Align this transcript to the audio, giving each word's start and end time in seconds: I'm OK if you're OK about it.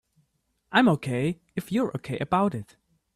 I'm 0.71 0.87
OK 0.87 1.41
if 1.55 1.71
you're 1.71 1.91
OK 1.95 2.17
about 2.17 2.55
it. 2.55 2.75